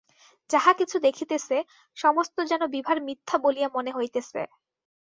[0.49, 1.55] যাহা কিছু দেখিতেছে
[1.97, 4.41] সমস্ত যেন বিভার মিথ্যা বলিয়া মনে হইতেছে।